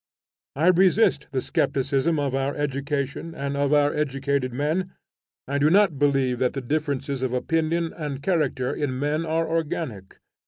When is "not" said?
5.69-5.99